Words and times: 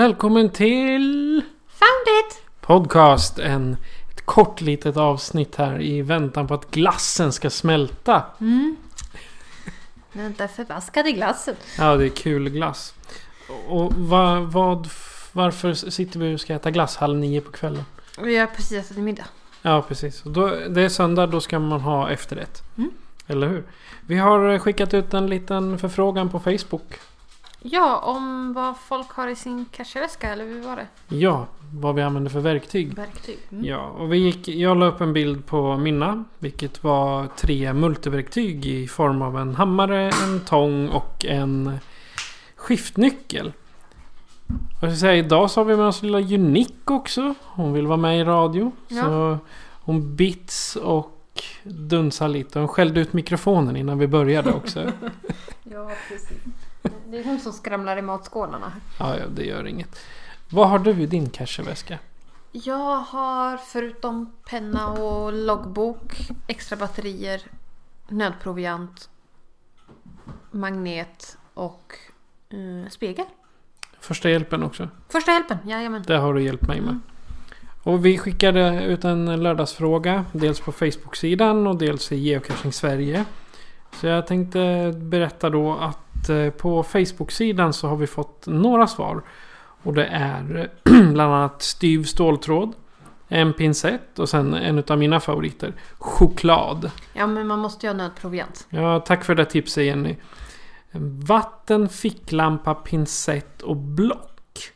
Välkommen 0.00 0.50
till 0.50 1.42
Found 1.68 2.06
it! 2.20 2.42
Podcast. 2.60 3.38
En, 3.38 3.76
ett 4.10 4.26
kort 4.26 4.60
litet 4.60 4.96
avsnitt 4.96 5.56
här 5.56 5.82
i 5.82 6.02
väntan 6.02 6.46
på 6.46 6.54
att 6.54 6.70
glassen 6.70 7.32
ska 7.32 7.50
smälta. 7.50 8.22
Den 10.12 10.34
där 10.38 10.48
förbaskade 10.48 11.12
glassen. 11.12 11.54
Ja, 11.78 11.96
det 11.96 12.04
är 12.04 12.08
kul 12.08 12.48
glass. 12.48 12.94
Och 13.68 13.92
vad, 13.96 14.42
vad, 14.42 14.88
varför 15.32 15.74
sitter 15.74 16.20
vi 16.20 16.34
och 16.34 16.40
ska 16.40 16.54
äta 16.54 16.70
glass 16.70 16.96
halv 16.96 17.18
nio 17.18 17.40
på 17.40 17.52
kvällen? 17.52 17.84
Vi 18.20 18.36
har 18.36 18.46
precis 18.46 18.72
ätit 18.72 18.96
middag. 18.96 19.26
Ja, 19.62 19.82
precis. 19.82 20.22
Då, 20.22 20.46
det 20.68 20.82
är 20.82 20.88
söndag, 20.88 21.26
då 21.26 21.40
ska 21.40 21.58
man 21.58 21.80
ha 21.80 22.10
efterrätt. 22.10 22.62
Mm. 22.78 22.90
Eller 23.26 23.48
hur? 23.48 23.64
Vi 24.06 24.16
har 24.16 24.58
skickat 24.58 24.94
ut 24.94 25.14
en 25.14 25.26
liten 25.26 25.78
förfrågan 25.78 26.28
på 26.28 26.40
Facebook. 26.40 26.98
Ja, 27.62 27.98
om 27.98 28.52
vad 28.52 28.76
folk 28.76 29.10
har 29.10 29.28
i 29.28 29.36
sin 29.36 29.64
casheväska, 29.72 30.32
eller 30.32 30.44
hur 30.44 30.62
var 30.62 30.76
det? 30.76 30.86
Ja, 31.08 31.46
vad 31.74 31.94
vi 31.94 32.02
använder 32.02 32.30
för 32.30 32.40
verktyg. 32.40 32.94
Verktyg. 32.94 33.38
Mm. 33.52 33.64
Ja, 33.64 33.86
och 33.86 34.12
vi 34.12 34.18
gick, 34.18 34.48
jag 34.48 34.76
la 34.76 34.86
upp 34.86 35.00
en 35.00 35.12
bild 35.12 35.46
på 35.46 35.76
mina. 35.76 36.24
Vilket 36.38 36.84
var 36.84 37.26
tre 37.36 37.72
multiverktyg 37.72 38.66
i 38.66 38.88
form 38.88 39.22
av 39.22 39.38
en 39.38 39.54
hammare, 39.54 40.10
en 40.22 40.40
tång 40.40 40.88
och 40.88 41.24
en 41.24 41.78
skiftnyckel. 42.56 43.52
Och 44.80 44.88
jag 44.88 44.98
säga, 44.98 45.16
idag 45.16 45.50
så 45.50 45.60
har 45.60 45.64
vi 45.64 45.76
med 45.76 45.86
oss 45.86 46.02
lilla 46.02 46.18
Unique 46.18 46.94
också. 46.94 47.34
Hon 47.42 47.72
vill 47.72 47.86
vara 47.86 47.96
med 47.96 48.20
i 48.20 48.24
radio. 48.24 48.72
Ja. 48.88 49.02
Så 49.02 49.38
hon 49.80 50.16
bits 50.16 50.76
och 50.76 51.42
dunsar 51.62 52.28
lite. 52.28 52.58
Hon 52.58 52.68
skällde 52.68 53.00
ut 53.00 53.12
mikrofonen 53.12 53.76
innan 53.76 53.98
vi 53.98 54.06
började 54.06 54.52
också. 54.52 54.80
Ja, 55.72 55.90
precis. 56.08 56.38
Det 57.10 57.18
är 57.18 57.24
hon 57.24 57.40
som 57.40 57.52
skramlar 57.52 57.96
i 57.96 58.02
matskålarna. 58.02 58.72
ja, 58.98 59.18
ja, 59.18 59.24
det 59.26 59.44
gör 59.44 59.66
inget. 59.66 60.00
Vad 60.50 60.68
har 60.68 60.78
du 60.78 60.90
i 60.90 61.06
din 61.06 61.30
casheväska? 61.30 61.98
Jag 62.52 62.96
har 62.96 63.56
förutom 63.56 64.32
penna 64.50 64.88
och 64.88 65.32
loggbok, 65.32 66.16
extra 66.46 66.76
batterier, 66.76 67.40
nödproviant, 68.08 69.08
magnet 70.50 71.38
och 71.54 71.94
eh, 72.50 72.90
spegel. 72.90 73.26
Första 74.00 74.30
hjälpen 74.30 74.62
också. 74.62 74.88
Första 75.08 75.32
hjälpen, 75.32 75.58
jajamän. 75.66 76.04
Det 76.06 76.16
har 76.16 76.34
du 76.34 76.42
hjälpt 76.42 76.66
mig 76.66 76.80
med. 76.80 76.98
Och 77.82 78.06
vi 78.06 78.18
skickade 78.18 78.84
ut 78.84 79.04
en 79.04 79.42
lördagsfråga. 79.42 80.24
Dels 80.32 80.60
på 80.60 80.72
Facebook-sidan 80.72 81.66
och 81.66 81.76
dels 81.76 82.12
i 82.12 82.16
Geocaching 82.16 82.72
Sverige. 82.72 83.24
Så 83.92 84.06
jag 84.06 84.26
tänkte 84.26 84.92
berätta 84.96 85.50
då 85.50 85.74
att 85.74 85.98
eh, 86.28 86.50
på 86.50 86.82
Facebook-sidan 86.82 87.72
så 87.72 87.88
har 87.88 87.96
vi 87.96 88.06
fått 88.06 88.46
några 88.46 88.86
svar. 88.86 89.22
Och 89.82 89.94
det 89.94 90.04
är 90.06 90.70
bland 91.12 91.34
annat 91.34 91.62
styv 91.62 92.04
ståltråd. 92.04 92.72
En 93.28 93.52
pincett 93.52 94.18
och 94.18 94.28
sen 94.28 94.54
en 94.54 94.84
av 94.88 94.98
mina 94.98 95.20
favoriter. 95.20 95.74
Choklad. 95.98 96.90
Ja, 97.12 97.26
men 97.26 97.46
man 97.46 97.58
måste 97.58 97.86
ju 97.86 97.90
ha 97.92 97.96
nödproviant. 97.96 98.66
Ja, 98.70 99.00
tack 99.00 99.24
för 99.24 99.34
det 99.34 99.44
tipset 99.44 99.84
Jenny. 99.84 100.16
Vatten, 101.26 101.88
ficklampa, 101.88 102.74
pincett 102.74 103.62
och 103.62 103.76
block. 103.76 104.72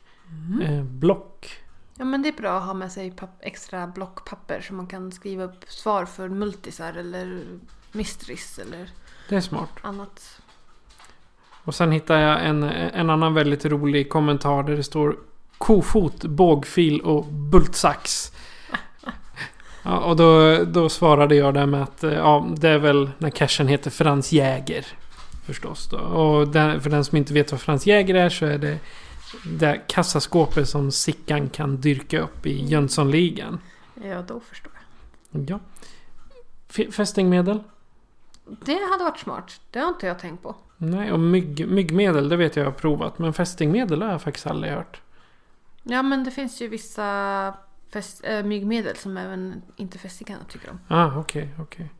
Eh, 0.62 0.82
block. 0.82 1.50
Ja, 1.98 2.04
men 2.04 2.22
det 2.22 2.28
är 2.28 2.32
bra 2.32 2.56
att 2.58 2.64
ha 2.66 2.74
med 2.74 2.92
sig 2.92 3.14
extra 3.40 3.86
blockpapper 3.86 4.60
så 4.60 4.74
man 4.74 4.86
kan 4.86 5.12
skriva 5.12 5.44
upp 5.44 5.64
svar 5.68 6.04
för 6.04 6.28
multisar 6.28 6.92
eller 6.94 7.44
mysteries 7.92 8.58
eller 8.58 8.90
Det 9.28 9.36
är 9.36 9.40
smart. 9.40 9.68
annat. 9.82 10.40
Och 11.64 11.74
sen 11.74 11.92
hittar 11.92 12.18
jag 12.20 12.46
en, 12.46 12.62
en 12.62 13.10
annan 13.10 13.34
väldigt 13.34 13.64
rolig 13.64 14.08
kommentar 14.10 14.62
där 14.62 14.76
det 14.76 14.82
står 14.82 15.16
Kofot, 15.58 16.24
bågfil 16.24 17.00
och 17.00 17.24
bultsax. 17.24 18.32
Ja, 19.86 19.98
och 19.98 20.16
då, 20.16 20.58
då 20.64 20.88
svarade 20.88 21.34
jag 21.34 21.54
där 21.54 21.66
med 21.66 21.82
att 21.82 22.04
eh, 22.04 22.12
ja, 22.12 22.46
det 22.56 22.68
är 22.68 22.78
väl 22.78 23.10
när 23.18 23.30
cashen 23.30 23.68
heter 23.68 23.90
Frans 23.90 24.32
Jäger. 24.32 24.86
Förstås 25.46 25.88
då. 25.90 25.96
Och 25.98 26.48
den, 26.48 26.80
för 26.80 26.90
den 26.90 27.04
som 27.04 27.18
inte 27.18 27.34
vet 27.34 27.52
vad 27.52 27.60
Frans 27.60 27.86
Jäger 27.86 28.14
är 28.14 28.28
så 28.28 28.46
är 28.46 28.58
det 28.58 28.78
det 29.44 29.80
kassaskåpet 29.86 30.68
som 30.68 30.92
Sickan 30.92 31.48
kan 31.48 31.76
dyrka 31.80 32.20
upp 32.20 32.46
i 32.46 32.64
Jönssonligan. 32.64 33.60
Ja, 34.04 34.22
då 34.22 34.40
förstår 34.40 34.72
jag. 35.30 35.50
Ja. 35.50 35.58
F- 36.68 36.94
Fästingmedel? 36.94 37.60
Det 38.64 38.78
hade 38.90 39.04
varit 39.04 39.18
smart. 39.18 39.60
Det 39.70 39.78
har 39.78 39.88
inte 39.88 40.06
jag 40.06 40.18
tänkt 40.18 40.42
på. 40.42 40.54
Nej, 40.90 41.12
och 41.12 41.20
mygg, 41.20 41.68
myggmedel 41.68 42.28
det 42.28 42.36
vet 42.36 42.56
jag 42.56 42.64
jag 42.66 42.70
har 42.70 42.78
provat. 42.78 43.18
Men 43.18 43.32
fästingmedel 43.32 44.02
har 44.02 44.10
jag 44.10 44.22
faktiskt 44.22 44.46
aldrig 44.46 44.72
hört. 44.72 45.00
Ja, 45.82 46.02
men 46.02 46.24
det 46.24 46.30
finns 46.30 46.62
ju 46.62 46.68
vissa 46.68 47.54
fäst, 47.92 48.24
äh, 48.24 48.42
myggmedel 48.42 48.96
som 48.96 49.16
även 49.16 49.62
inte 49.76 49.98
fästingarna 49.98 50.44
tycker 50.48 50.70
om. 50.70 50.80
Ah, 50.88 51.18
okej, 51.18 51.48
okej. 51.58 51.90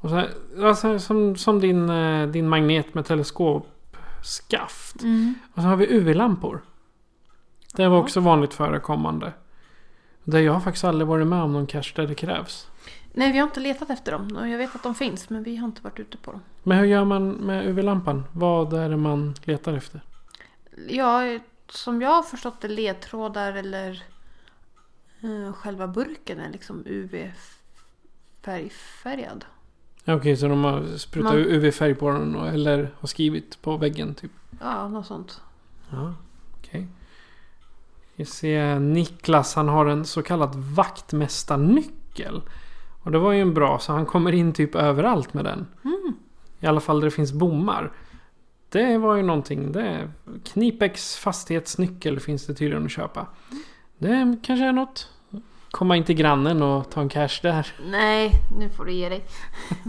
Och 0.00 0.10
så, 0.10 0.24
alltså, 0.62 0.98
som, 0.98 1.36
som 1.36 1.60
din, 1.60 1.90
eh, 1.90 2.26
din 2.26 2.48
magnet 2.48 2.94
med 2.94 3.06
teleskopskaft. 3.06 4.96
Och 5.54 5.62
så 5.62 5.68
har 5.68 5.76
vi 5.76 5.86
UV-lampor. 5.86 6.62
Det 7.74 7.88
var 7.88 7.98
också 7.98 8.20
vanligt 8.20 8.54
förekommande. 8.54 9.32
Där 10.24 10.38
jag 10.38 10.52
har 10.52 10.60
faktiskt 10.60 10.84
aldrig 10.84 11.08
varit 11.08 11.26
med 11.26 11.42
om 11.42 11.52
någon 11.52 11.66
cache 11.66 11.92
där 11.96 12.06
det 12.06 12.14
krävs. 12.14 12.70
Nej, 13.16 13.32
vi 13.32 13.38
har 13.38 13.46
inte 13.46 13.60
letat 13.60 13.90
efter 13.90 14.12
dem. 14.12 14.36
Och 14.36 14.48
jag 14.48 14.58
vet 14.58 14.74
att 14.74 14.82
de 14.82 14.94
finns, 14.94 15.30
men 15.30 15.42
vi 15.42 15.56
har 15.56 15.66
inte 15.68 15.82
varit 15.82 16.00
ute 16.00 16.16
på 16.16 16.32
dem. 16.32 16.40
Men 16.62 16.78
hur 16.78 16.84
gör 16.86 17.04
man 17.04 17.30
med 17.30 17.66
UV-lampan? 17.68 18.24
Vad 18.32 18.72
är 18.72 18.88
det 18.88 18.96
man 18.96 19.34
letar 19.44 19.72
efter? 19.72 20.00
Ja, 20.88 21.38
som 21.68 22.02
jag 22.02 22.10
har 22.10 22.22
förstått 22.22 22.60
det, 22.60 22.68
ledtrådar 22.68 23.52
eller 23.52 24.02
eh, 25.20 25.52
själva 25.52 25.86
burken 25.88 26.40
är 26.40 26.50
liksom 26.50 26.82
UV-färgfärgad. 28.42 29.44
Ja, 30.04 30.14
Okej, 30.14 30.36
så 30.36 30.48
de 30.48 30.64
har 30.64 30.96
sprutat 30.96 31.32
Man- 31.32 31.40
UV-färg 31.46 31.94
på 31.94 32.10
den 32.10 32.34
eller 32.34 32.90
har 33.00 33.06
skrivit 33.08 33.62
på 33.62 33.76
väggen 33.76 34.14
typ. 34.14 34.30
Ja, 34.60 34.88
något 34.88 35.06
sånt. 35.06 35.40
Ja, 35.90 36.14
okej. 36.58 36.86
Vi 38.16 38.24
ser 38.24 38.78
Niklas, 38.78 39.54
han 39.54 39.68
har 39.68 39.86
en 39.86 40.04
så 40.04 40.22
kallad 40.22 40.54
vaktmästarnyckel. 40.54 42.42
Och 43.04 43.10
det 43.10 43.18
var 43.18 43.32
ju 43.32 43.40
en 43.40 43.54
bra, 43.54 43.78
så 43.78 43.92
han 43.92 44.06
kommer 44.06 44.32
in 44.32 44.52
typ 44.52 44.74
överallt 44.74 45.34
med 45.34 45.44
den. 45.44 45.66
I 46.60 46.66
alla 46.66 46.80
fall 46.80 47.00
där 47.00 47.04
det 47.04 47.10
finns 47.10 47.32
bommar. 47.32 47.92
Det 48.68 48.98
var 48.98 49.16
ju 49.16 49.22
någonting. 49.22 49.72
Det, 49.72 50.10
Knipex 50.44 51.16
fastighetsnyckel 51.16 52.20
finns 52.20 52.46
det 52.46 52.54
tydligen 52.54 52.84
att 52.84 52.90
köpa. 52.90 53.26
Det 53.98 54.36
kanske 54.42 54.64
är 54.64 54.72
något. 54.72 55.08
Komma 55.70 55.96
in 55.96 56.04
till 56.04 56.14
grannen 56.14 56.62
och 56.62 56.90
ta 56.90 57.00
en 57.00 57.08
cash 57.08 57.38
där. 57.42 57.72
Nej, 57.90 58.30
nu 58.58 58.68
får 58.68 58.84
du 58.84 58.92
ge 58.92 59.08
dig. 59.08 59.24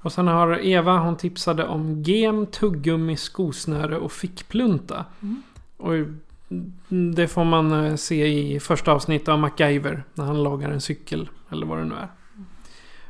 Och 0.00 0.12
sen 0.12 0.26
har 0.26 0.58
Eva, 0.64 0.98
hon 0.98 1.16
tipsade 1.16 1.66
om 1.66 2.02
gem, 2.02 2.46
tuggummi, 2.46 3.16
skosnöre 3.16 3.98
och 3.98 4.12
fickplunta. 4.12 5.04
Och 5.76 5.92
det 6.88 7.28
får 7.28 7.44
man 7.44 7.84
eh, 7.84 7.94
se 7.94 8.26
i 8.26 8.60
första 8.60 8.92
avsnittet 8.92 9.28
av 9.28 9.38
MacGyver. 9.38 10.04
När 10.14 10.24
han 10.24 10.42
lagar 10.42 10.70
en 10.70 10.80
cykel. 10.80 11.30
Eller 11.50 11.66
vad 11.66 11.78
det 11.78 11.84
nu 11.84 11.94
är. 11.94 12.08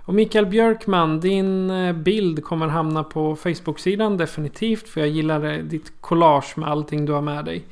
Och 0.08 0.14
Mikael 0.14 0.46
Björkman, 0.46 1.20
din 1.20 1.70
eh, 1.70 1.92
bild 1.92 2.44
kommer 2.44 2.68
hamna 2.68 3.04
på 3.04 3.36
Facebook-sidan 3.36 4.16
definitivt. 4.16 4.88
För 4.88 5.00
jag 5.00 5.10
gillar 5.10 5.44
eh, 5.44 5.58
ditt 5.58 5.92
collage 6.00 6.58
med 6.58 6.68
allting 6.68 7.06
du 7.06 7.12
har 7.12 7.22
med 7.22 7.44
dig. 7.44 7.66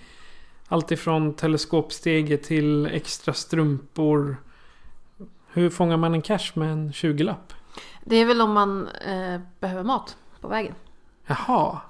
Allt 0.68 0.90
ifrån 0.90 1.34
teleskopstege 1.34 2.36
till 2.36 2.86
extra 2.86 3.32
strumpor. 3.32 4.36
Hur 5.52 5.70
fångar 5.70 5.96
man 5.96 6.14
en 6.14 6.22
cash 6.22 6.52
med 6.54 6.72
en 6.72 6.92
20-lapp? 6.92 7.52
Det 8.04 8.16
är 8.16 8.24
väl 8.24 8.40
om 8.40 8.52
man 8.52 8.88
eh, 8.88 9.40
behöver 9.60 9.82
mat 9.82 10.16
på 10.40 10.48
vägen. 10.48 10.74
Jaha. 11.26 11.80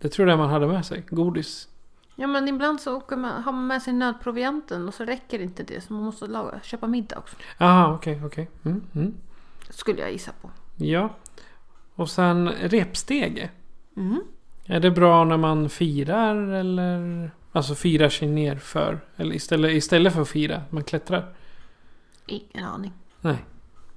Det 0.00 0.08
trodde 0.08 0.30
jag 0.30 0.38
man 0.38 0.50
hade 0.50 0.66
med 0.66 0.86
sig. 0.86 1.04
Godis. 1.10 1.68
Ja 2.16 2.26
men 2.26 2.48
ibland 2.48 2.80
så 2.80 2.96
åker 2.96 3.16
man, 3.16 3.42
har 3.42 3.52
man 3.52 3.66
med 3.66 3.82
sig 3.82 3.92
nödprovianten 3.92 4.88
och 4.88 4.94
så 4.94 5.04
räcker 5.04 5.38
inte 5.38 5.62
det 5.62 5.80
så 5.80 5.92
man 5.92 6.02
måste 6.02 6.26
laga, 6.26 6.60
köpa 6.62 6.86
middag 6.86 7.18
också. 7.18 7.36
Jaha, 7.58 7.94
okej, 7.94 8.20
okej. 8.24 8.50
Mm, 8.64 8.82
mm. 8.94 9.14
Skulle 9.70 10.00
jag 10.00 10.12
gissa 10.12 10.32
på. 10.42 10.50
Ja. 10.76 11.10
Och 11.94 12.10
sen 12.10 12.48
repstege. 12.48 13.50
Mm. 13.96 14.20
Är 14.66 14.80
det 14.80 14.90
bra 14.90 15.24
när 15.24 15.36
man 15.36 15.68
firar 15.68 16.36
eller? 16.36 17.30
Alltså 17.52 17.74
firar 17.74 18.08
sig 18.08 18.28
ner 18.28 18.56
för. 18.56 19.00
Eller 19.16 19.34
istället, 19.34 19.70
istället 19.70 20.12
för 20.12 20.22
att 20.22 20.28
fira. 20.28 20.62
Man 20.70 20.84
klättrar. 20.84 21.34
Ingen 22.26 22.64
aning. 22.64 22.92
Nej. 23.20 23.44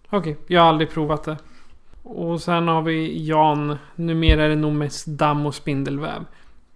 Okej, 0.09 0.37
jag 0.47 0.61
har 0.61 0.69
aldrig 0.69 0.89
provat 0.89 1.23
det. 1.23 1.37
Och 2.03 2.41
sen 2.41 2.67
har 2.67 2.81
vi 2.81 3.25
Jan. 3.27 3.77
Numera 3.95 4.43
är 4.43 4.49
det 4.49 4.55
nog 4.55 4.73
mest 4.73 5.05
damm 5.07 5.45
och 5.45 5.55
spindelväv. 5.55 6.25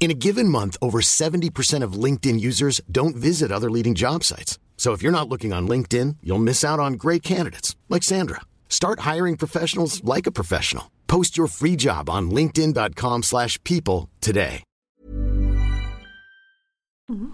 In 0.00 0.10
a 0.10 0.20
given 0.26 0.48
month, 0.50 0.76
over 0.82 1.00
70% 1.00 1.82
of 1.82 2.04
LinkedIn 2.04 2.38
users 2.38 2.82
don't 2.92 3.16
visit 3.16 3.50
other 3.50 3.70
leading 3.70 3.94
job 3.94 4.22
sites. 4.22 4.58
So 4.76 4.92
if 4.92 5.02
you're 5.02 5.18
not 5.18 5.30
looking 5.30 5.54
on 5.54 5.66
LinkedIn, 5.66 6.16
you'll 6.22 6.44
miss 6.44 6.62
out 6.62 6.78
on 6.78 6.98
great 6.98 7.22
candidates 7.22 7.74
like 7.88 8.02
Sandra. 8.02 8.42
Start 8.68 9.00
hiring 9.00 9.38
professionals 9.38 10.04
like 10.04 10.26
a 10.26 10.32
professional. 10.32 10.90
Post 11.06 11.38
your 11.38 11.48
free 11.48 11.76
job 11.76 12.10
on 12.10 12.30
linkedin.com/people 12.30 14.10
today. 14.20 14.62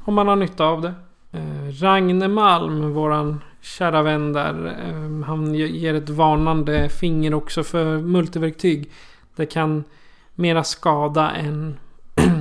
Om 0.04 0.14
man 0.14 0.28
har 0.28 0.36
nytta 0.36 0.64
av 0.64 0.80
det. 0.80 0.94
Eh, 1.32 1.82
Ragne 1.82 2.28
Malm, 2.28 2.92
våran 2.92 3.40
kära 3.60 4.02
vän 4.02 4.32
där. 4.32 4.66
Eh, 4.66 5.26
han 5.26 5.54
ger 5.54 5.94
ett 5.94 6.08
varnande 6.08 6.88
finger 6.88 7.34
också 7.34 7.62
för 7.62 7.98
multiverktyg. 7.98 8.90
Det 9.36 9.46
kan 9.46 9.84
mera 10.34 10.64
skada 10.64 11.30
än, 11.30 11.76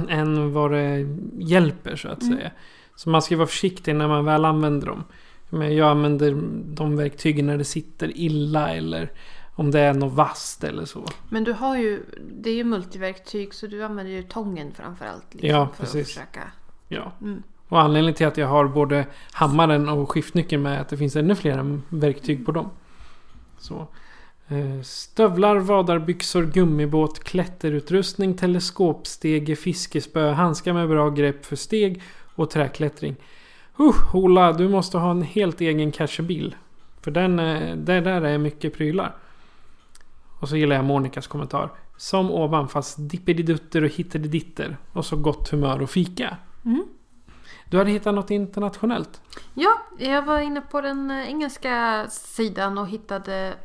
än 0.09 0.53
vad 0.53 0.71
det 0.71 1.17
hjälper 1.37 1.95
så 1.95 2.07
att 2.07 2.23
säga. 2.25 2.51
Så 2.95 3.09
man 3.09 3.21
ska 3.21 3.37
vara 3.37 3.47
försiktig 3.47 3.95
när 3.95 4.07
man 4.07 4.25
väl 4.25 4.45
använder 4.45 4.87
dem. 4.87 5.03
Men 5.49 5.75
jag 5.75 5.89
använder 5.89 6.37
de 6.75 6.95
verktygen 6.95 7.45
när 7.45 7.57
det 7.57 7.63
sitter 7.63 8.17
illa 8.17 8.69
eller 8.69 9.11
om 9.55 9.71
det 9.71 9.79
är 9.79 9.93
något 9.93 10.13
vasst 10.13 10.63
eller 10.63 10.85
så. 10.85 11.05
Men 11.29 11.43
du 11.43 11.53
har 11.53 11.77
ju, 11.77 12.03
det 12.31 12.49
är 12.49 12.53
ju 12.53 12.63
multiverktyg 12.63 13.53
så 13.53 13.67
du 13.67 13.83
använder 13.83 14.11
ju 14.11 14.23
tången 14.23 14.71
framförallt. 14.71 15.33
Liksom, 15.33 15.49
Ja, 15.49 15.67
för 15.75 15.83
precis. 15.83 16.01
Att 16.01 16.07
försöka. 16.07 16.51
Ja. 16.87 17.11
Mm. 17.21 17.43
Och 17.67 17.81
anledningen 17.81 18.15
till 18.15 18.27
att 18.27 18.37
jag 18.37 18.47
har 18.47 18.67
både 18.67 19.05
hammaren 19.31 19.89
och 19.89 20.11
skiftnyckeln 20.11 20.63
med 20.63 20.77
är 20.77 20.81
att 20.81 20.89
det 20.89 20.97
finns 20.97 21.15
ännu 21.15 21.35
fler 21.35 21.79
verktyg 21.89 22.45
på 22.45 22.51
dem. 22.51 22.69
Så. 23.57 23.87
Eh, 24.49 24.81
Stövlar, 24.81 25.55
vadarbyxor, 25.59 26.45
gummibåt, 26.45 27.23
klätterutrustning, 27.23 28.37
teleskopstege, 28.37 29.55
fiskespö, 29.55 30.31
handskar 30.31 30.73
med 30.73 30.89
bra 30.89 31.09
grepp 31.09 31.45
för 31.45 31.55
steg 31.55 32.01
och 32.35 32.49
träklättring. 32.49 33.15
Uh, 33.79 34.15
Ola, 34.15 34.53
du 34.53 34.69
måste 34.69 34.97
ha 34.97 35.11
en 35.11 35.21
helt 35.21 35.61
egen 35.61 35.91
cachebil. 35.91 36.55
För 37.01 37.11
den, 37.11 37.39
eh, 37.39 37.75
det 37.75 38.01
där 38.01 38.21
är 38.21 38.37
mycket 38.37 38.77
prylar. 38.77 39.15
Och 40.39 40.49
så 40.49 40.57
gillar 40.57 40.75
jag 40.75 40.85
Monikas 40.85 41.27
kommentar. 41.27 41.69
Som 41.97 42.31
ovan 42.31 42.67
fast 42.67 42.95
dippedidutter 42.99 43.83
och 43.83 43.89
hittediditter. 43.89 44.77
Och 44.93 45.05
så 45.05 45.15
gott 45.15 45.49
humör 45.49 45.81
och 45.81 45.89
fika. 45.89 46.37
Mm. 46.65 46.85
Du 47.69 47.77
hade 47.77 47.91
hittat 47.91 48.13
något 48.13 48.31
internationellt? 48.31 49.21
Ja, 49.53 49.71
jag 49.97 50.25
var 50.25 50.39
inne 50.39 50.61
på 50.61 50.81
den 50.81 51.11
eh, 51.11 51.29
engelska 51.29 52.05
sidan 52.09 52.77
och 52.77 52.87
hittade 52.87 53.55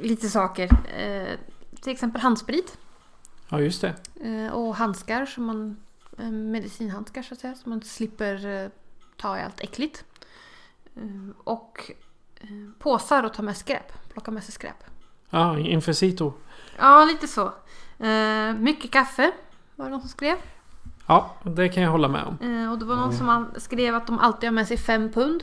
lite 0.00 0.28
saker. 0.28 0.68
Eh, 0.98 1.38
till 1.80 1.92
exempel 1.92 2.22
handsprit 2.22 2.78
Ja, 3.48 3.60
just 3.60 3.80
det. 3.80 3.94
eh, 4.24 4.52
och 4.52 4.76
handskar 4.76 5.26
som 5.26 5.44
man 5.44 5.76
eh, 6.18 6.30
medicinhandskar 6.30 7.22
så 7.22 7.34
att 7.34 7.40
säga 7.40 7.54
så 7.54 7.68
man 7.68 7.82
slipper 7.82 8.46
eh, 8.46 8.68
ta 9.16 9.38
i 9.38 9.42
allt 9.42 9.60
äckligt. 9.60 10.04
Eh, 10.96 11.02
och 11.44 11.90
påsar 12.78 13.22
och 13.22 13.34
ta 13.34 13.42
med 13.42 13.56
skräp, 13.56 14.08
plocka 14.12 14.30
med 14.30 14.44
sig 14.44 14.52
skräp. 14.52 14.84
Ja, 15.30 15.58
Infecito. 15.58 16.32
Ja, 16.78 17.04
lite 17.04 17.28
så. 17.28 17.52
Mycket 18.58 18.90
kaffe 18.90 19.32
var 19.76 19.84
det 19.84 19.90
någon 19.90 20.00
som 20.00 20.08
skrev. 20.08 20.36
Ja, 21.06 21.34
det 21.42 21.68
kan 21.68 21.82
jag 21.82 21.90
hålla 21.90 22.08
med 22.08 22.24
om. 22.24 22.68
Och 22.72 22.78
det 22.78 22.84
var 22.84 22.96
någon 22.96 23.12
som 23.12 23.46
skrev 23.56 23.94
att 23.94 24.06
de 24.06 24.18
alltid 24.18 24.48
har 24.48 24.54
med 24.54 24.68
sig 24.68 24.76
fem 24.76 25.12
pund. 25.12 25.42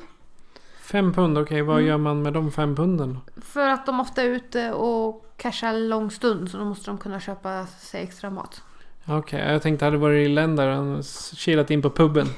Fem 0.86 1.14
pund, 1.14 1.38
okej. 1.38 1.62
vad 1.62 1.76
Mm. 1.78 1.88
gör 1.88 1.98
man 1.98 2.22
med 2.22 2.34
de 2.34 2.52
fem 2.52 2.76
punden? 2.76 3.20
För 3.42 3.68
att 3.70 3.86
de 3.86 4.00
ofta 4.00 4.22
är 4.24 4.26
ute 4.28 4.72
och 4.74 5.34
cashar 5.38 5.74
lång 5.74 6.12
stund 6.12 6.52
så 6.52 6.58
då 6.58 6.66
måste 6.66 6.92
de 6.92 6.98
kunna 6.98 7.20
köpa 7.20 7.66
sig 7.68 8.04
extra 8.04 8.30
mat. 8.30 8.64
Okej, 9.08 9.52
jag 9.52 9.62
tänkte 9.62 9.86
hade 9.86 9.98
varit 9.98 10.26
i 10.26 10.30
länder 10.30 10.68
och 10.80 11.04
kilat 11.36 11.72
in 11.72 11.82
på 11.82 11.89
puben. 11.89 12.27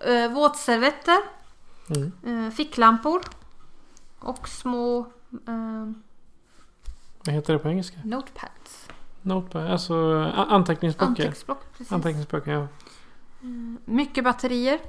Eh, 0.00 0.32
våtservetter, 0.32 1.16
Mm. 1.96 2.46
eh, 2.46 2.50
ficklampor 2.52 3.22
och 4.18 4.48
små 4.48 4.98
eh, 5.48 5.92
Vad 7.26 7.34
heter 7.34 7.52
det 7.52 7.58
på 7.58 7.68
engelska? 7.68 7.96
notepads. 8.04 8.88
Notepad, 9.22 9.66
alltså 9.70 9.94
anteckningsböcker. 10.36 11.06
Anteckningsblock, 11.08 11.58
precis. 11.72 11.92
Anteckningsböcker, 11.92 12.52
ja. 12.52 12.66
Mycket 13.84 14.24
batterier, 14.24 14.80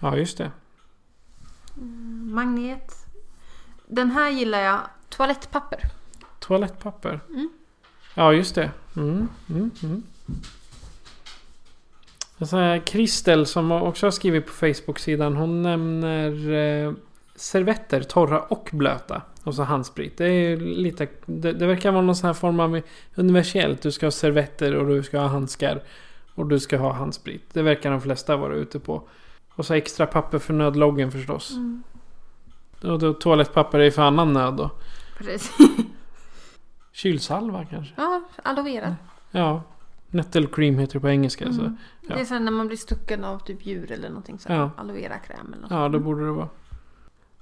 Ja, 0.00 0.16
just 0.16 0.38
det. 0.38 0.50
Magnet. 2.38 3.06
Den 3.86 4.10
här 4.10 4.30
gillar 4.30 4.60
jag, 4.60 4.80
toalettpapper. 5.08 5.80
Toalettpapper. 6.38 7.20
Mm. 7.28 7.50
Ja, 8.14 8.32
just 8.32 8.54
det. 8.54 8.70
Mm, 8.96 9.28
mm, 9.50 9.70
mm. 9.82 10.02
Så 12.40 12.56
här, 12.56 12.78
Kristel 12.78 13.46
som 13.46 13.72
också 13.72 14.06
har 14.06 14.10
skrivit 14.10 14.46
på 14.46 14.52
Facebook-sidan. 14.52 15.36
Hon 15.36 15.62
nämner 15.62 16.52
eh, 16.52 16.92
servetter, 17.34 18.02
torra 18.02 18.40
och 18.40 18.68
blöta. 18.72 19.22
Och 19.44 19.54
så 19.54 19.62
handsprit. 19.62 20.16
Det, 20.16 20.26
är 20.26 20.56
lite, 20.56 21.08
det, 21.26 21.52
det 21.52 21.66
verkar 21.66 21.92
vara 21.92 22.02
någon 22.02 22.16
sån 22.16 22.26
här 22.26 22.34
form 22.34 22.60
av 22.60 22.80
universellt. 23.14 23.82
Du 23.82 23.92
ska 23.92 24.06
ha 24.06 24.10
servetter 24.10 24.74
och 24.74 24.86
du 24.86 25.02
ska 25.02 25.18
ha 25.18 25.26
handskar. 25.26 25.82
Och 26.34 26.46
du 26.46 26.60
ska 26.60 26.78
ha 26.78 26.92
handsprit. 26.92 27.44
Det 27.52 27.62
verkar 27.62 27.90
de 27.90 28.00
flesta 28.00 28.36
vara 28.36 28.54
ute 28.54 28.78
på. 28.78 29.02
Och 29.54 29.66
så 29.66 29.74
extra 29.74 30.06
papper 30.06 30.38
för 30.38 30.54
nödloggen 30.54 31.12
förstås. 31.12 31.52
Och 32.82 32.98
då 32.98 33.12
toalettpapper 33.12 33.78
är 33.78 33.90
för 33.90 34.02
annan 34.02 34.32
nöd 34.32 34.54
då. 34.54 34.70
Precis. 35.18 35.56
Kylsalva 36.92 37.64
kanske? 37.64 37.94
ja, 37.96 38.22
aloe 38.42 38.64
vera. 38.64 38.96
Ja. 39.30 39.62
Nettle 40.10 40.46
cream 40.46 40.78
heter 40.78 40.94
det 40.94 41.00
på 41.00 41.08
engelska. 41.08 41.52
Så. 41.52 41.76
Det 42.08 42.20
är 42.20 42.24
sen 42.24 42.44
när 42.44 42.52
man 42.52 42.66
blir 42.66 42.76
stucken 42.76 43.24
av 43.24 43.38
typ 43.38 43.66
djur 43.66 43.92
eller 43.92 44.08
någonting. 44.08 44.38
Så 44.38 44.52
Ja. 44.52 44.70
Aloe 44.76 44.94
vera 44.94 45.18
kräm 45.18 45.52
eller 45.52 45.62
något. 45.62 45.70
Ja, 45.70 45.88
det 45.88 45.98
borde 45.98 46.24
det 46.24 46.32
vara. 46.32 46.48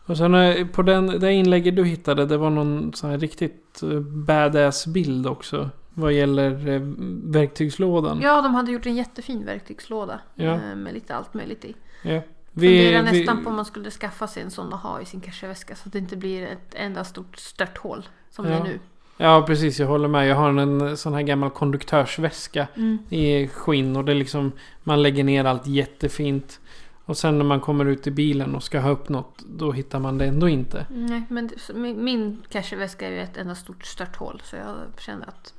Och 0.07 0.17
sen 0.17 0.35
eh, 0.35 0.67
på 0.67 0.83
den, 0.83 1.07
det 1.07 1.33
inlägget 1.33 1.77
du 1.77 1.85
hittade, 1.85 2.27
det 2.27 2.37
var 2.37 2.51
någon 2.51 2.93
sån 2.93 3.11
här 3.11 3.19
riktigt 3.19 3.83
eh, 3.83 4.01
badass 4.01 4.87
bild 4.87 5.27
också. 5.27 5.71
Vad 5.95 6.13
gäller 6.13 6.69
eh, 6.69 6.81
verktygslådan. 7.25 8.21
Ja, 8.21 8.43
de 8.43 8.55
hade 8.55 8.73
gjort 8.73 8.87
en 8.87 8.97
jättefin 8.97 9.45
verktygslåda. 9.45 10.21
Ja. 10.35 10.75
Med 10.75 10.95
lite 10.95 11.15
allt 11.15 11.35
möjligt 11.35 11.65
i. 11.65 11.75
Ja. 12.03 12.21
Funderar 12.61 13.03
nästan 13.03 13.45
på 13.45 13.51
om 13.51 13.57
man 13.57 13.65
skulle 13.65 13.91
skaffa 13.91 14.27
sig 14.27 14.43
en 14.43 14.51
sån 14.51 14.73
och 14.73 14.79
ha 14.79 15.01
i 15.01 15.05
sin 15.05 15.21
casheväska. 15.21 15.77
Så 15.77 15.87
att 15.89 15.93
det 15.93 15.99
inte 15.99 16.17
blir 16.17 16.43
ett 16.47 16.75
enda 16.75 17.05
stort 17.05 17.37
stört 17.37 17.79
hål. 17.79 18.09
Som 18.31 18.45
det 18.45 18.51
Ja. 18.51 18.57
är 18.59 18.65
nu. 18.65 18.79
Ja, 19.17 19.45
precis. 19.47 19.81
Jag 19.81 19.87
håller 19.87 20.09
med. 20.09 20.29
Jag 20.29 20.37
har 20.37 20.49
en 20.49 20.97
sån 20.97 21.15
här 21.15 21.23
gammal 21.23 21.51
konduktörsväska 21.51 22.69
Mm. 22.77 22.99
i 23.11 23.49
skinn. 23.49 23.97
Och 23.97 24.05
det 24.05 24.13
är 24.13 24.17
liksom, 24.17 24.53
man 24.83 25.03
lägger 25.03 25.25
ner 25.25 25.45
allt 25.45 25.67
jättefint. 25.67 26.61
Och 27.05 27.17
sen 27.17 27.39
när 27.39 27.45
man 27.45 27.61
kommer 27.61 27.85
ut 27.85 28.07
i 28.07 28.11
bilen 28.11 28.55
och 28.55 28.63
ska 28.63 28.81
ha 28.81 28.91
upp 28.91 29.09
något, 29.09 29.43
då 29.49 29.73
hittar 29.73 29.99
man 29.99 30.19
det 30.19 30.25
ändå 30.27 30.49
inte. 30.49 30.87
Nej, 30.91 31.23
men 31.29 31.47
det- 31.49 31.75
min, 31.95 32.43
cashewväska 32.49 33.07
är 33.07 33.11
ju 33.13 33.21
ett 33.21 33.37
enda 33.37 33.55
stort 33.55 33.85
stört 33.85 34.17
hål. 34.17 34.41
Så 34.45 34.57
jag 34.57 34.77
kände 34.99 35.27
att 35.27 35.55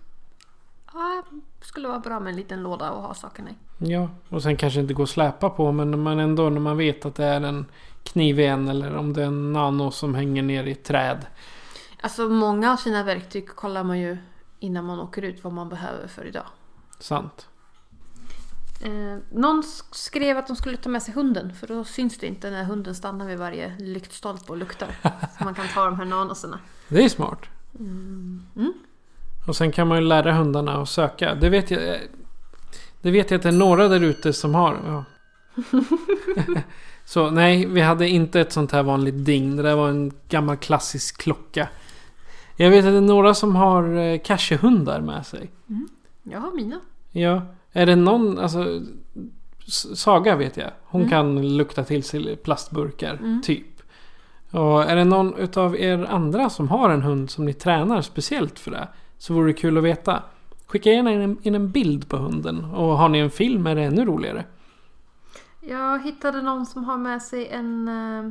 ja, 0.94 1.24
det 1.60 1.66
skulle 1.66 1.88
vara 1.88 2.00
bra 2.00 2.20
med 2.20 2.30
en 2.32 2.36
liten 2.36 2.64
låda 2.64 2.90
att 2.90 3.02
ha 3.04 3.14
sakerna 3.14 3.50
i. 3.50 3.54
Ja, 3.78 4.10
och 4.30 4.44
sen 4.44 4.58
kanske 4.58 4.80
inte 4.80 4.94
går 4.94 5.04
att 5.04 5.10
släpa 5.10 5.50
på. 5.50 5.72
Men 5.72 5.92
när 5.92 5.98
man 5.98 6.20
ändå, 6.20 6.50
när 6.50 6.60
man 6.60 6.78
vet 6.78 7.06
att 7.06 7.16
det 7.16 7.26
är 7.26 7.42
en 7.42 7.66
kniv 8.04 8.40
i 8.40 8.46
en 8.46 8.68
eller 8.68 8.96
om 8.96 9.14
det 9.14 9.22
är 9.22 9.26
en 9.28 9.54
nano 9.54 9.92
som 9.92 10.16
hänger 10.16 10.44
ner 10.44 10.64
i 10.64 10.72
ett 10.72 10.84
träd. 10.84 11.26
Alltså 12.02 12.30
många 12.30 12.72
av 12.74 12.78
sina 12.78 13.04
verktyg 13.04 13.48
kollar 13.50 13.84
man 13.84 14.00
ju 14.00 14.18
innan 14.60 14.86
man 14.86 15.00
åker 15.00 15.22
ut 15.22 15.44
vad 15.44 15.54
man 15.54 15.70
behöver 15.70 16.08
för 16.08 16.26
idag. 16.26 16.46
Sant. 17.00 17.48
Eh, 18.84 19.18
någon 19.32 19.62
sk- 19.64 19.86
skrev 19.96 20.38
att 20.38 20.48
de 20.48 20.56
skulle 20.56 20.78
ta 20.78 20.90
med 20.90 21.04
sig 21.04 21.14
hunden 21.14 21.54
för 21.56 21.68
då 21.68 21.84
syns 21.84 22.18
det 22.18 22.28
inte 22.28 22.50
när 22.52 22.64
hunden 22.64 22.96
stannar 22.96 23.26
vid 23.26 23.38
varje 23.38 23.78
lyktstolpe 23.80 24.52
och 24.52 24.58
luktar. 24.58 24.88
Så 25.38 25.44
man 25.44 25.54
kan 25.54 25.68
ta 25.74 25.86
de 25.86 25.96
här 25.96 26.06
nanoserna. 26.06 26.60
Det 26.88 27.04
är 27.06 27.10
smart. 27.10 27.40
Mm. 27.80 28.74
Och 29.48 29.56
sen 29.56 29.72
kan 29.72 29.88
man 29.88 29.98
ju 29.98 30.04
lära 30.04 30.34
hundarna 30.34 30.82
att 30.82 30.90
söka. 30.90 31.36
Det 31.36 31.50
vet 31.50 31.72
jag. 31.72 31.82
Det 33.02 33.12
vet 33.12 33.32
jag 33.32 33.38
att 33.38 33.44
det 33.44 33.50
är 33.50 33.54
några 33.54 33.88
där 33.88 34.04
ute 34.04 34.34
som 34.34 34.56
har. 34.56 34.78
Ja. 34.86 35.04
Så 37.06 37.30
nej, 37.32 37.66
vi 37.66 37.82
hade 37.82 38.10
inte 38.10 38.42
ett 38.42 38.52
sånt 38.52 38.72
här 38.72 38.84
vanligt 38.84 39.26
ding. 39.26 39.56
Det 39.56 39.64
där 39.64 39.76
var 39.76 39.90
en 39.90 40.12
gammal 40.30 40.58
klassisk 40.58 41.22
klocka. 41.22 41.68
Jag 42.56 42.70
vet 42.70 42.86
att 42.86 42.92
det 42.92 42.98
är 42.98 43.02
några 43.02 43.34
som 43.34 43.56
har 43.56 43.98
eh, 43.98 44.20
cashewhundar 44.20 45.02
med 45.02 45.26
sig. 45.26 45.50
Jag 46.24 46.40
har 46.40 46.52
mina. 46.52 46.80
Ja, 47.12 47.42
är 47.74 47.86
det 47.86 47.96
någon, 47.96 48.40
alltså 48.40 48.82
Saga 49.96 50.36
vet 50.36 50.58
jag. 50.58 50.72
Hon 50.84 51.02
Mm. 51.02 51.12
kan 51.12 51.58
lukta 51.58 51.84
till 51.84 52.04
sig 52.04 52.36
plastburkar, 52.36 53.40
typ. 53.44 53.66
Och 54.52 54.84
är 54.84 54.96
det 54.96 55.04
någon 55.04 55.36
utav 55.36 55.76
er 55.76 56.06
andra 56.10 56.50
som 56.50 56.68
har 56.70 56.90
en 56.90 57.02
hund 57.02 57.30
som 57.30 57.46
ni 57.46 57.54
tränar 57.54 58.02
speciellt 58.02 58.60
för 58.60 58.72
det? 58.72 58.88
Så 59.18 59.34
vore 59.34 59.48
det 59.48 59.54
kul 59.54 59.78
att 59.78 59.84
veta. 59.84 60.24
Skicka 60.68 60.90
gärna 60.90 61.12
in 61.12 61.22
en, 61.22 61.38
in 61.42 61.56
en 61.56 61.72
bild 61.72 62.10
på 62.10 62.18
hunden. 62.18 62.66
Och 62.66 62.98
har 62.98 63.10
ni 63.10 63.20
en 63.20 63.30
film 63.30 63.68
är 63.68 63.76
det 63.76 63.84
ännu 63.84 64.06
roligare. 64.06 64.46
Jag 65.62 66.04
hittade 66.04 66.42
någon 66.42 66.66
som 66.66 66.84
har 66.84 66.98
med 66.98 67.22
sig 67.22 67.48
en 67.48 67.88
eh, 67.88 68.30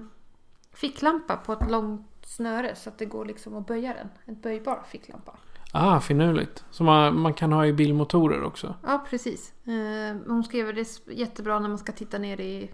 ficklampa 0.75 1.37
på 1.37 1.53
ett 1.53 1.71
långt 1.71 2.07
snöre 2.27 2.75
så 2.75 2.89
att 2.89 2.99
det 2.99 3.05
går 3.05 3.25
liksom 3.25 3.57
att 3.57 3.67
böja 3.67 3.95
den. 3.95 4.09
En 4.25 4.41
böjbar 4.41 4.83
ficklampa. 4.89 5.37
Ah, 5.73 6.01
finurligt. 6.01 6.65
Som 6.71 6.87
man, 6.87 7.21
man 7.21 7.35
kan 7.35 7.53
ha 7.53 7.67
i 7.67 7.73
bilmotorer 7.73 8.43
också. 8.43 8.75
Ja, 8.83 9.07
precis. 9.11 9.53
Eh, 9.65 10.17
hon 10.27 10.45
skrev 10.45 10.69
att 10.69 10.75
det 10.75 10.81
är 10.81 11.13
jättebra 11.13 11.59
när 11.59 11.69
man 11.69 11.79
ska 11.79 11.93
titta 11.93 12.19
ner 12.19 12.41
i 12.41 12.71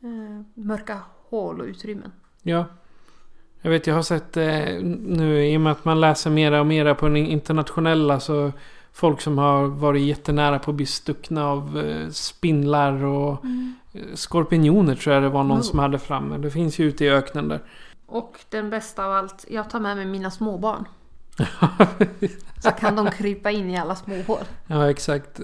eh, 0.00 0.44
mörka 0.54 1.00
hål 1.28 1.60
och 1.60 1.66
utrymmen. 1.66 2.12
Ja. 2.42 2.64
Jag 3.62 3.70
vet, 3.70 3.86
jag 3.86 3.94
har 3.94 4.02
sett 4.02 4.36
eh, 4.36 4.82
nu 5.00 5.46
i 5.46 5.56
och 5.56 5.60
med 5.60 5.72
att 5.72 5.84
man 5.84 6.00
läser 6.00 6.30
mera 6.30 6.60
och 6.60 6.66
mera 6.66 6.94
på 6.94 7.06
den 7.06 7.16
internationella 7.16 8.20
så 8.20 8.52
folk 8.92 9.20
som 9.20 9.38
har 9.38 9.66
varit 9.66 10.02
jättenära 10.02 10.58
på 10.58 10.70
att 10.70 10.74
bli 10.76 10.86
stuckna 10.86 11.46
av 11.46 11.78
eh, 11.78 12.08
spindlar 12.10 13.04
och 13.04 13.44
eh, 13.92 14.00
skorpioner 14.14 14.94
tror 14.94 15.14
jag 15.14 15.22
det 15.22 15.28
var 15.28 15.44
någon 15.44 15.58
Oh. 15.58 15.62
som 15.62 15.78
hade 15.78 15.98
framme. 15.98 16.38
Det 16.38 16.50
finns 16.50 16.78
ju 16.78 16.84
ute 16.84 17.04
i 17.04 17.10
öknen 17.10 17.48
där. 17.48 17.60
Och 18.06 18.38
den 18.48 18.70
bästa 18.70 19.04
av 19.06 19.12
allt, 19.12 19.44
jag 19.48 19.70
tar 19.70 19.80
med 19.80 19.96
mig 19.96 20.06
mina 20.06 20.30
småbarn. 20.30 20.84
Så 22.58 22.70
kan 22.70 22.96
de 22.96 23.10
krypa 23.10 23.50
in 23.50 23.70
i 23.70 23.78
alla 23.78 23.94
små 23.96 24.22
hål. 24.26 24.44
ja, 24.66 24.90
exakt. 24.90 25.40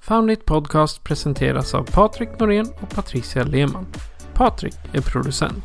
Found 0.00 0.30
It 0.30 0.44
Podcast 0.44 1.04
presenteras 1.04 1.74
av 1.74 1.82
Patrik 1.92 2.28
Norén 2.40 2.66
och 2.80 2.90
Patricia 2.90 3.44
Lehmann. 3.44 3.86
Patrik 4.34 4.74
är 4.92 5.00
producent. 5.00 5.64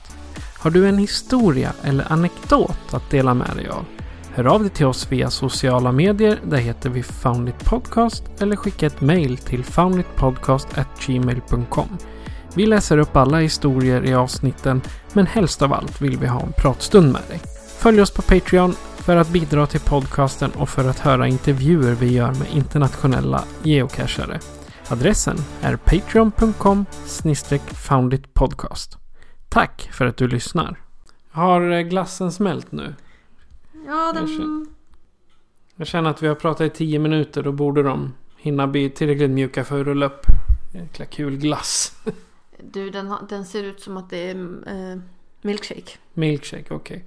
Har 0.62 0.72
du 0.72 0.88
en 0.88 0.98
historia 0.98 1.74
eller 1.84 2.12
anekdot 2.12 2.94
att 2.94 3.10
dela 3.10 3.34
med 3.34 3.56
dig 3.56 3.68
av? 3.68 3.86
Hör 4.34 4.46
av 4.46 4.62
dig 4.62 4.70
till 4.70 4.86
oss 4.86 5.12
via 5.12 5.30
sociala 5.30 5.91
medier. 5.91 6.39
Där 6.46 6.58
heter 6.58 6.89
vi 6.89 7.03
Foundit 7.03 7.65
Podcast 7.65 8.24
eller 8.39 8.56
skicka 8.56 8.86
ett 8.86 9.01
mail 9.01 9.38
till 9.38 9.63
founditpodcast@gmail.com. 9.63 11.98
Vi 12.53 12.65
läser 12.65 12.98
upp 12.98 13.15
alla 13.15 13.39
historier 13.39 14.06
i 14.06 14.13
avsnitten 14.13 14.82
men 15.13 15.27
helst 15.27 15.62
av 15.62 15.74
allt 15.74 16.01
vill 16.01 16.18
vi 16.18 16.27
ha 16.27 16.41
en 16.41 16.53
pratstund 16.58 17.12
med 17.12 17.22
dig. 17.27 17.39
Följ 17.77 18.01
oss 18.01 18.12
på 18.12 18.22
Patreon 18.22 18.75
för 18.98 19.15
att 19.15 19.30
bidra 19.30 19.68
till 19.68 19.80
podcasten 19.80 20.51
och 20.51 20.70
för 20.70 20.89
att 20.89 21.00
höra 21.00 21.27
intervjuer 21.27 21.94
vi 21.94 22.13
gör 22.13 22.34
med 22.34 22.48
internationella 22.53 23.44
geocachare. 23.63 24.39
Adressen 24.88 25.38
är 25.62 25.75
patreon.com 25.75 26.86
founditpodcast. 27.74 29.00
Tack 29.51 29.89
för 29.93 30.05
att 30.05 30.17
du 30.17 30.27
lyssnar. 30.27 30.75
Har 31.31 31.72
eh, 31.72 31.81
glassen 31.81 32.31
smält 32.31 32.72
nu? 32.72 32.96
Ja, 33.88 34.13
den... 34.13 34.27
Jag 34.39 34.67
Jag 35.75 35.88
känner 35.88 36.10
att 36.10 36.24
vi 36.24 36.27
har 36.27 36.36
pratat 36.36 36.62
i 36.67 36.70
10 36.70 37.00
minuter. 37.00 37.43
Då 37.43 37.51
borde 37.51 37.84
de 37.84 38.13
hinna 38.38 38.67
bli 38.67 38.89
tillräckligt 38.89 39.29
mjuka 39.31 39.63
för 39.63 39.79
att 39.81 39.88
rulla 39.88 40.05
upp. 40.05 40.25
Jäkla 40.74 41.05
kul 41.05 41.38
glass. 41.38 42.01
Du, 42.63 42.89
den, 42.89 43.08
har- 43.08 43.25
den 43.29 43.46
ser 43.46 43.63
ut 43.63 43.79
som 43.81 43.98
att 43.98 44.10
det 44.10 44.17
är 44.29 44.36
eh, 44.67 45.00
milkshake. 45.41 45.91
Milkshake, 46.13 46.74
okej. 46.74 47.05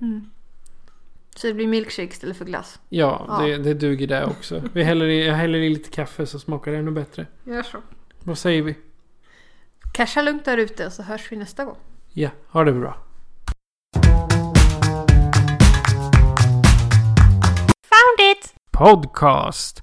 Så 1.36 1.46
det 1.46 1.54
blir 1.54 1.66
milkshake 1.66 2.08
istället 2.08 2.36
för 2.36 2.44
glass. 2.44 2.80
Ja, 2.88 3.24
Ja. 3.28 3.46
Det, 3.46 3.56
det 3.58 3.74
duger 3.74 4.06
det 4.06 4.24
också. 4.24 4.62
Vi 4.72 4.82
häller 4.82 5.06
i, 5.06 5.26
jag 5.26 5.34
häller 5.34 5.58
i 5.58 5.68
lite 5.68 5.90
kaffe 5.90 6.26
så 6.26 6.38
smakar 6.38 6.72
det 6.72 6.78
ännu 6.78 6.90
bättre. 6.90 7.26
Gör 7.44 7.62
så. 7.62 7.78
Vad 8.20 8.38
säger 8.38 8.62
vi? 8.62 8.74
Casha 9.92 10.22
lugnt 10.22 10.44
där 10.44 10.58
ute 10.58 10.86
och 10.86 10.92
så 10.92 11.02
hörs 11.02 11.32
vi 11.32 11.36
nästa 11.36 11.64
gång. 11.64 11.76
Ja, 12.16 12.30
ha 12.48 12.64
det 12.64 12.72
bra. 12.72 12.96
Found 17.90 18.20
it! 18.20 18.54
Podcast. 18.70 19.82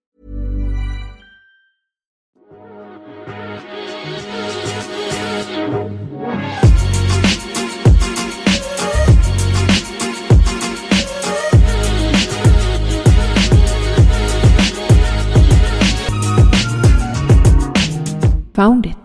Found 18.53 18.85
it. 18.85 19.00